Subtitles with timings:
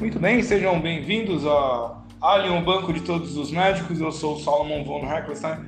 [0.00, 4.00] Muito bem, sejam bem-vindos a Alien, o banco de todos os médicos.
[4.00, 5.58] Eu sou o Solomon von Heckelstein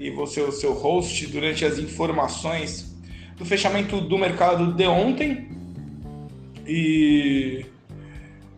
[0.00, 2.96] e vou ser o seu host durante as informações
[3.36, 5.50] do fechamento do mercado de ontem.
[6.66, 7.66] E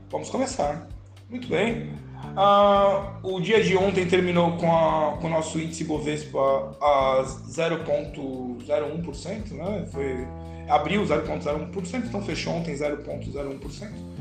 [0.09, 0.87] vamos começar.
[1.29, 1.91] Muito bem.
[2.37, 6.39] Uh, o dia de ontem terminou com, a, com o nosso índice Bovespa
[6.81, 9.89] a 0,01%, né?
[9.91, 10.25] Foi,
[10.69, 14.16] abriu 0,01%, então fechou ontem 0,01%.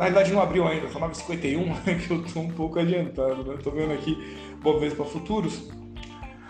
[0.00, 3.56] Na verdade não abriu ainda, só 9,51, que eu estou um pouco adiantado, né?
[3.56, 4.16] Estou vendo aqui
[4.62, 5.68] Bovespa Futuros.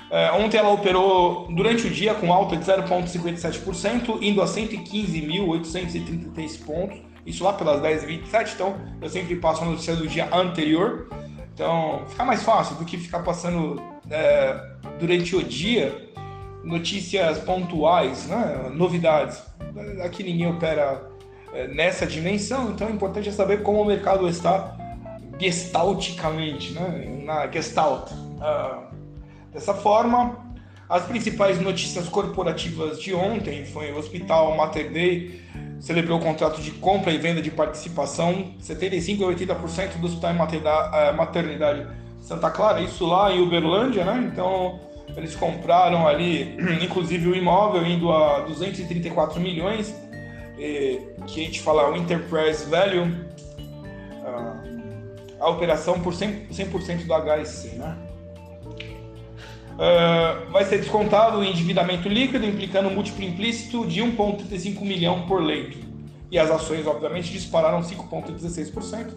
[0.09, 7.01] É, ontem ela operou durante o dia com alta de 0,57%, indo a 115.833 pontos,
[7.27, 11.09] isso lá pelas 10h27, então eu sempre passo a notícia do dia anterior,
[11.53, 14.65] então fica mais fácil do que ficar passando é,
[15.01, 16.09] durante o dia
[16.63, 18.71] notícias pontuais, né?
[18.73, 19.43] novidades.
[20.05, 21.10] Aqui ninguém opera
[21.75, 24.77] nessa dimensão, então é importante saber como o mercado está
[25.39, 27.23] gestalticamente, né?
[27.25, 28.11] na gestalt.
[28.13, 28.85] Uh,
[29.53, 30.39] dessa forma,
[30.89, 35.41] as principais notícias corporativas de ontem foi o Hospital Mater Dei
[35.81, 40.33] celebrou o contrato de compra e venda de participação, 75 a 80% do Hospital
[40.93, 41.87] é, Maternidade
[42.21, 44.31] Santa Clara, isso lá em Uberlândia, né?
[44.31, 44.79] Então,
[45.17, 49.95] eles compraram ali, inclusive o imóvel indo a 234 milhões,
[51.27, 53.31] que a gente fala o Enterprise Value,
[55.41, 57.97] a operação por 100%, 100 do HSC, né?
[59.81, 65.43] Uh, vai ser descontado o endividamento líquido, implicando um múltiplo implícito de 1,35 milhão por
[65.43, 65.79] leito.
[66.31, 69.11] E as ações, obviamente, dispararam 5,16%.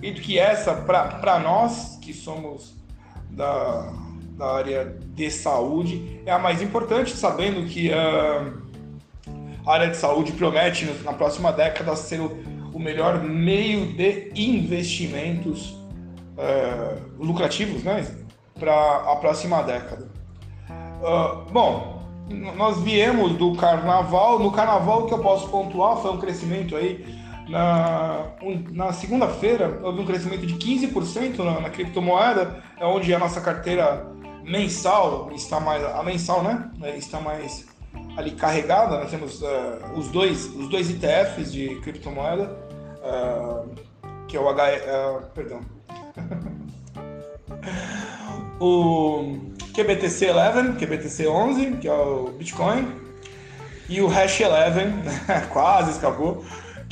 [0.00, 2.76] E que essa, para nós, que somos
[3.28, 3.92] da,
[4.36, 8.67] da área de saúde, é a mais importante, sabendo que uh,
[9.68, 15.70] área de saúde promete, na próxima década, ser o, melhor meio de investimentos
[16.36, 18.06] uh, lucrativos, né?
[18.58, 18.72] para
[19.12, 20.08] a próxima década.
[20.70, 22.02] Uh, bom,
[22.56, 24.38] nós viemos do carnaval.
[24.38, 27.04] No carnaval, o que eu posso pontuar foi um crescimento aí.
[27.48, 28.26] Na,
[28.70, 34.06] na segunda-feira, houve um crescimento de 15% na, na criptomoeda, é onde a nossa carteira
[34.44, 35.84] mensal está mais.
[35.84, 36.70] A mensal, né?
[36.96, 37.66] Está mais
[38.18, 38.98] ali carregada.
[38.98, 39.46] Nós temos uh,
[39.96, 42.50] os, dois, os dois ETFs de criptomoeda,
[42.98, 43.70] uh,
[44.26, 45.30] que é o H.
[45.32, 45.60] perdão.
[48.60, 49.38] o
[49.72, 52.90] QBTC 11, QBTC 11, que é o Bitcoin,
[53.88, 54.48] e o Hash 11,
[55.52, 56.44] quase escapou,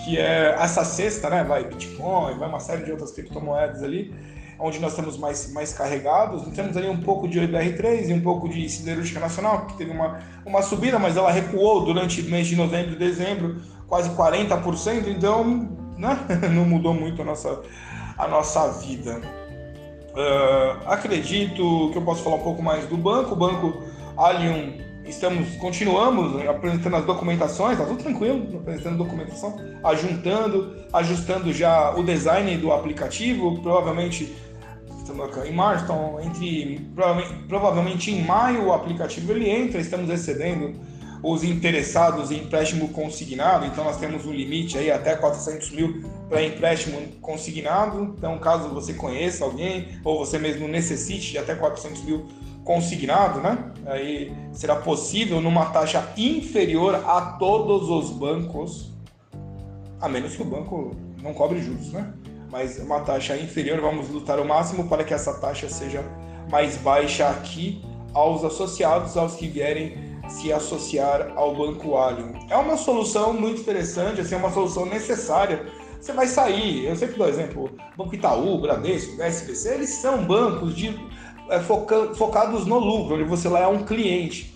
[0.05, 1.43] que é essa cesta, né?
[1.43, 4.15] Vai Bitcoin, vai uma série de outras criptomoedas ali,
[4.59, 6.43] onde nós estamos mais, mais carregados.
[6.55, 10.21] Temos ali um pouco de OIBR3 e um pouco de Siderúrgica Nacional, que teve uma,
[10.45, 15.69] uma subida, mas ela recuou durante o mês de novembro e dezembro, quase 40%, então
[15.99, 16.19] né?
[16.53, 17.63] não mudou muito a nossa,
[18.19, 19.21] a nossa vida.
[20.13, 23.35] Uh, acredito que eu posso falar um pouco mais do banco.
[23.35, 23.83] O banco
[24.17, 32.03] Allium, estamos, continuamos apresentando as documentações, tá tudo tranquilo, apresentando documentação, ajuntando, ajustando já o
[32.03, 33.61] design do aplicativo.
[33.61, 34.35] Provavelmente
[35.47, 36.89] em março, então entre
[37.49, 40.75] provavelmente, em maio o aplicativo ele entra, estamos excedendo
[41.23, 46.45] os interessados em empréstimo consignado, então nós temos um limite aí até 400 mil para
[46.45, 48.15] empréstimo consignado.
[48.17, 52.27] Então, caso você conheça alguém ou você mesmo necessite de até 400 mil
[52.65, 53.73] consignado, né?
[53.87, 58.93] Aí será possível numa taxa inferior a todos os bancos,
[60.01, 62.13] a menos que o banco não cobre juros, né?
[62.51, 66.05] Mas uma taxa inferior, vamos lutar o máximo para que essa taxa seja
[66.51, 67.83] mais baixa aqui
[68.15, 72.33] aos associados, aos que vierem se associar ao Banco Allium.
[72.49, 75.67] É uma solução muito interessante, assim, é uma solução necessária.
[76.01, 80.99] Você vai sair, eu sempre dou exemplo, Banco Itaú, Bradesco, SBC, eles são bancos de,
[81.51, 84.55] é, foca, focados no lucro, onde você lá é um cliente.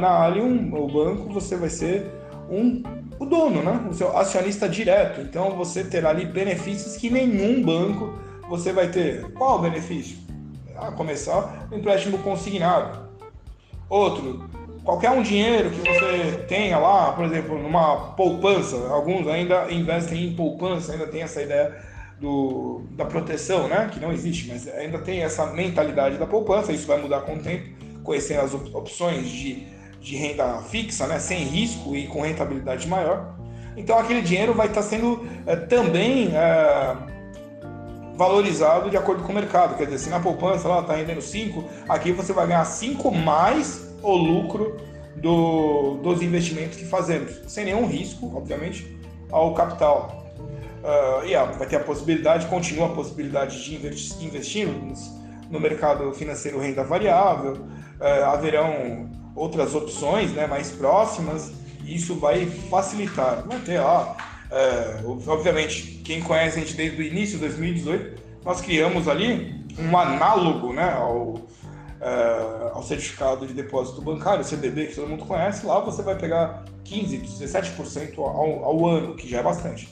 [0.00, 2.10] Na Allium, o banco, você vai ser
[2.50, 2.82] um,
[3.18, 3.86] o dono, né?
[3.90, 5.20] o seu acionista direto.
[5.20, 8.18] Então você terá ali benefícios que nenhum banco
[8.48, 9.30] você vai ter.
[9.32, 10.18] Qual o benefício?
[10.76, 13.06] A começar, o empréstimo consignado.
[13.88, 14.48] Outro,
[14.84, 20.34] qualquer um dinheiro que você tenha lá, por exemplo, numa poupança, alguns ainda investem em
[20.34, 21.76] poupança, ainda tem essa ideia
[22.20, 23.90] do, da proteção, né?
[23.92, 27.38] Que não existe, mas ainda tem essa mentalidade da poupança, isso vai mudar com o
[27.38, 27.68] tempo,
[28.02, 29.66] conhecendo as opções de,
[30.06, 31.18] de renda fixa, né?
[31.18, 33.34] Sem risco e com rentabilidade maior.
[33.76, 36.96] Então aquele dinheiro vai estar sendo é, também é,
[38.14, 39.76] valorizado de acordo com o mercado.
[39.76, 43.92] Quer dizer, se na poupança lá está rendendo 5, aqui você vai ganhar 5 mais
[44.00, 44.76] o lucro
[45.16, 48.96] do, dos investimentos que fazemos, sem nenhum risco, obviamente,
[49.32, 50.24] ao capital.
[50.84, 53.74] Uh, e vai ter a possibilidade, continua a possibilidade de
[54.24, 54.68] investir
[55.50, 61.52] no mercado financeiro renda variável, uh, haverão outras opções né, mais próximas,
[61.84, 63.44] e isso vai facilitar.
[63.46, 64.16] Vai ter lá,
[64.50, 69.96] uh, obviamente, quem conhece a gente desde o início de 2018, nós criamos ali um
[69.96, 71.40] análogo né, ao,
[72.72, 77.22] ao certificado de depósito bancário, CDB, que todo mundo conhece, lá você vai pegar 15%,
[77.38, 79.88] 17% ao, ao ano, que já é bastante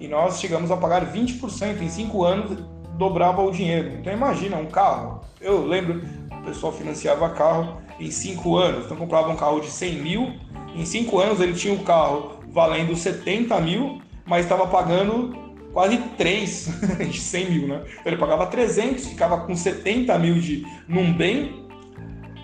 [0.00, 2.58] e nós chegamos a pagar 20% em 5 anos,
[2.96, 3.90] dobrava o dinheiro.
[4.00, 5.20] Então imagina um carro.
[5.38, 6.02] Eu lembro,
[6.32, 10.32] o pessoal financiava carro em 5 anos, então comprava um carro de 100 mil,
[10.74, 15.36] em 5 anos ele tinha um carro valendo 70 mil, mas estava pagando
[15.72, 16.68] quase 3
[17.10, 17.84] de 100 mil, né?
[18.04, 21.66] Ele pagava 300, ficava com 70 mil de, num bem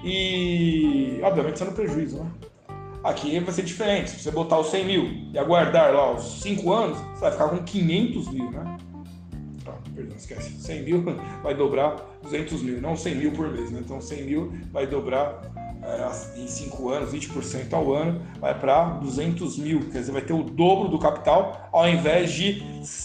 [0.05, 2.31] e, obviamente, sendo prejuízo, né?
[3.03, 4.11] Aqui vai ser diferente.
[4.11, 7.49] Se você botar os 100 mil e aguardar lá os 5 anos, você vai ficar
[7.49, 8.77] com 500 mil, né?
[9.97, 10.51] Perdão, esquece.
[10.61, 11.03] 100 mil
[11.43, 13.81] vai dobrar 200 mil, não 100 mil por mês, né?
[13.83, 15.41] Então 100 mil vai dobrar
[15.83, 19.81] é, em 5 anos, 20% ao ano, vai para 200 mil.
[19.91, 22.63] Quer dizer, vai ter o dobro do capital ao invés de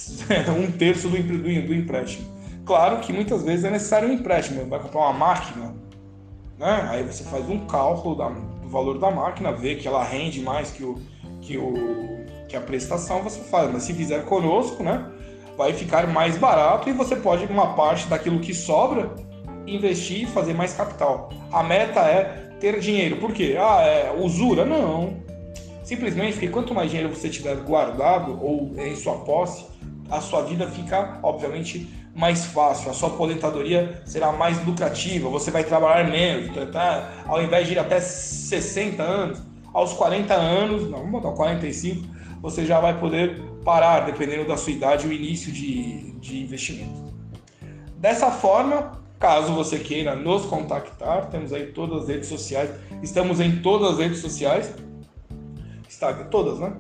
[0.57, 2.29] um terço do, do, do empréstimo.
[2.65, 4.65] Claro que muitas vezes é necessário um empréstimo.
[4.65, 5.73] Vai comprar uma máquina,
[6.59, 6.87] né?
[6.89, 8.29] Aí você faz um cálculo da
[8.71, 10.97] valor da máquina, vê que ela rende mais que, o,
[11.41, 11.73] que, o,
[12.47, 13.71] que a prestação, você faz.
[13.71, 15.11] Mas se fizer conosco, né,
[15.61, 19.13] vai ficar mais barato e você pode, uma parte daquilo que sobra,
[19.67, 21.29] investir e fazer mais capital.
[21.51, 23.17] A meta é ter dinheiro.
[23.17, 23.55] Por quê?
[23.59, 24.65] Ah, é usura?
[24.65, 25.17] Não.
[25.83, 29.65] Simplesmente porque quanto mais dinheiro você tiver guardado ou em sua posse,
[30.09, 35.63] a sua vida fica, obviamente, mais fácil, a sua aposentadoria será mais lucrativa, você vai
[35.63, 37.09] trabalhar menos, tá, tá?
[37.25, 39.41] ao invés de ir até 60 anos,
[39.73, 42.05] aos 40 anos, não, vamos botar 45,
[42.41, 47.11] você já vai poder parar, dependendo da sua idade, o início de, de investimento.
[47.97, 52.71] Dessa forma, caso você queira nos contactar, temos aí todas as redes sociais,
[53.03, 54.73] estamos em todas as redes sociais,
[55.87, 56.73] Instagram, todas, né?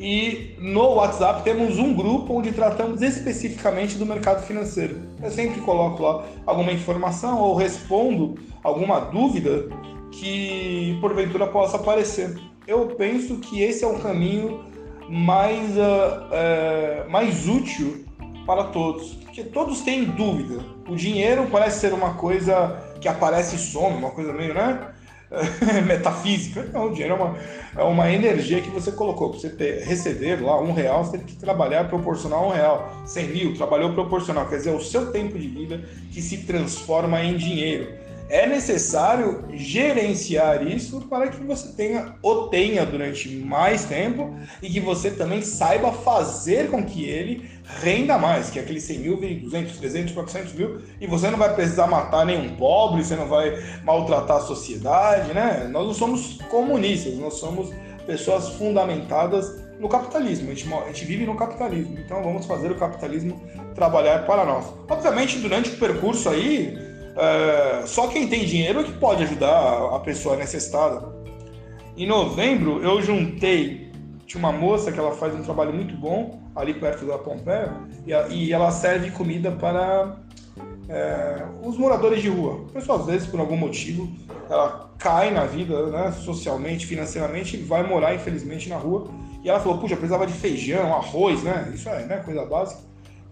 [0.00, 5.00] E no WhatsApp temos um grupo onde tratamos especificamente do mercado financeiro.
[5.22, 8.34] Eu sempre coloco lá alguma informação ou respondo
[8.64, 9.68] alguma dúvida
[10.10, 12.36] que porventura possa aparecer.
[12.66, 14.64] Eu penso que esse é o caminho
[15.12, 18.06] mais, uh, uh, mais útil
[18.46, 20.64] para todos, porque todos têm dúvida.
[20.88, 24.88] O dinheiro parece ser uma coisa que aparece e some, uma coisa meio, né?
[25.86, 26.64] metafísica.
[26.72, 27.36] Não, o dinheiro é uma,
[27.76, 29.30] é uma energia que você colocou.
[29.30, 33.02] Para você ter, receber lá um real, você tem que trabalhar proporcional a um real.
[33.04, 34.48] 100 mil, trabalhou proporcional.
[34.48, 38.01] Quer dizer, é o seu tempo de vida que se transforma em dinheiro
[38.32, 44.80] é necessário gerenciar isso para que você tenha o tenha durante mais tempo e que
[44.80, 49.76] você também saiba fazer com que ele renda mais, que aquele 100 mil vem 200,
[49.76, 53.52] 300, 400 mil e você não vai precisar matar nenhum pobre, você não vai
[53.84, 55.68] maltratar a sociedade, né?
[55.70, 57.70] Nós não somos comunistas, nós somos
[58.06, 62.76] pessoas fundamentadas no capitalismo, a gente, a gente vive no capitalismo, então vamos fazer o
[62.76, 63.38] capitalismo
[63.74, 64.72] trabalhar para nós.
[64.88, 69.98] Obviamente, durante o percurso aí, é, só quem tem dinheiro é que pode ajudar a
[70.00, 71.12] pessoa necessitada.
[71.96, 73.92] Em novembro, eu juntei.
[74.26, 77.72] Tinha uma moça que ela faz um trabalho muito bom ali perto da Pompeia
[78.30, 80.16] e, ela serve comida para
[80.88, 82.64] é, os moradores de rua.
[82.70, 84.10] A pessoa, às vezes, por algum motivo,
[84.48, 89.08] ela cai na vida, né, socialmente, financeiramente, e vai morar, infelizmente, na rua.
[89.44, 91.70] E ela falou: Puxa, precisava de feijão, arroz, né?
[91.74, 92.80] Isso é né, coisa básica.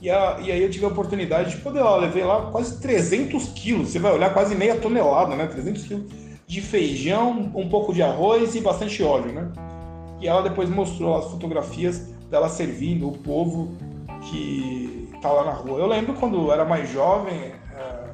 [0.00, 3.49] E, a, e, aí eu tive a oportunidade de poder lá, levei lá quase 300
[3.49, 5.47] quilos, você vai olhar quase meia tonelada, né?
[5.47, 6.11] 300 quilos
[6.47, 9.49] de feijão, um pouco de arroz e bastante óleo, né?
[10.21, 13.76] E ela depois mostrou as fotografias dela servindo o povo
[14.23, 15.78] que tá lá na rua.
[15.78, 18.11] Eu lembro quando eu era mais jovem, é,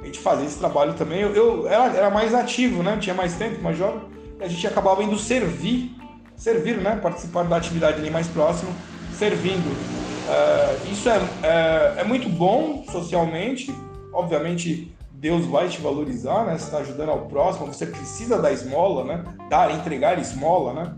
[0.00, 1.20] a gente fazia esse trabalho também.
[1.20, 2.96] Eu, eu era, era, mais ativo, né?
[3.00, 4.00] Tinha mais tempo, mais jovem.
[4.40, 5.94] E a gente acabava indo servir,
[6.36, 6.96] servir, né?
[6.96, 8.70] Participar da atividade ali mais próximo,
[9.12, 13.74] servindo Uh, isso é, é, é, muito bom socialmente,
[14.12, 16.58] obviamente Deus vai te valorizar, né?
[16.58, 19.24] Você está ajudando ao próximo, você precisa da esmola, né?
[19.48, 20.94] Dar, entregar esmola, né?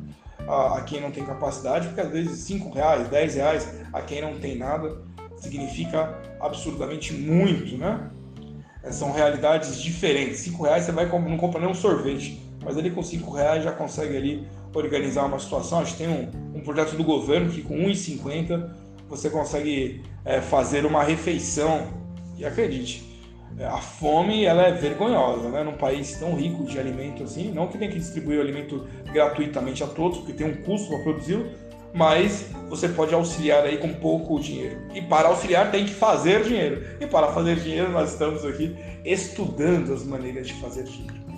[0.49, 4.21] A, a quem não tem capacidade, porque às vezes 5 reais, 10 reais a quem
[4.21, 5.01] não tem nada
[5.37, 8.11] significa absurdamente muito, né?
[8.83, 10.41] É, são realidades diferentes.
[10.41, 13.71] 5 reais você vai não compra nem um sorvete, mas ali com 5 reais já
[13.71, 15.79] consegue ali organizar uma situação.
[15.79, 18.80] A gente tem um, um projeto do governo que com 1,50
[19.11, 21.89] você consegue é, fazer uma refeição.
[22.39, 23.05] E acredite,
[23.59, 25.63] é, a fome ela é vergonhosa, né?
[25.63, 29.83] Num país tão rico de alimento assim, não que tem que distribuir o alimento gratuitamente
[29.83, 31.51] a todos, porque tem um custo para produzi-lo,
[31.93, 34.81] mas você pode auxiliar aí com pouco dinheiro.
[34.95, 36.83] E para auxiliar tem que fazer dinheiro.
[37.01, 41.30] E para fazer dinheiro nós estamos aqui estudando as maneiras de fazer dinheiro.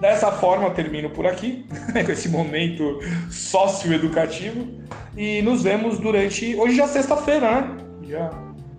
[0.00, 4.66] Dessa forma termino por aqui, com esse momento socioeducativo.
[5.16, 6.56] E nos vemos durante.
[6.56, 7.76] Hoje já é sexta-feira, né?
[8.08, 8.30] Já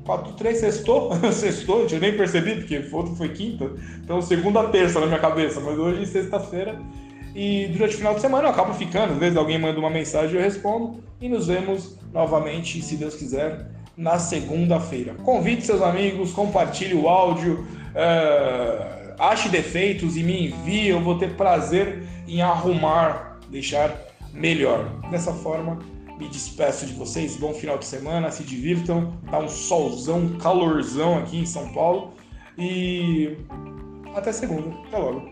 [0.03, 3.71] 4 3 sextou, sextou, eu nem percebi, porque outro foi quinta.
[4.03, 6.79] Então segunda terça na minha cabeça, mas hoje é sexta-feira.
[7.35, 10.35] E durante o final de semana eu acabo ficando, às vezes alguém manda uma mensagem
[10.35, 11.03] eu respondo.
[11.21, 15.13] E nos vemos novamente, se Deus quiser, na segunda-feira.
[15.23, 21.35] Convide seus amigos, compartilhe o áudio, uh, Ache defeitos e me envie, eu vou ter
[21.35, 23.95] prazer em arrumar, deixar
[24.33, 24.99] melhor.
[25.11, 25.77] Dessa forma,
[26.17, 27.37] me despeço de vocês.
[27.37, 29.15] Bom final de semana, se divirtam.
[29.29, 32.15] Tá um solzão, um calorzão aqui em São Paulo.
[32.57, 33.37] E
[34.15, 34.75] até segunda.
[34.87, 35.31] Até logo.